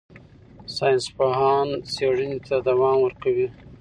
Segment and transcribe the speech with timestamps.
[0.75, 3.47] ساینسپوهان څېړنې ته دوام ورکوي.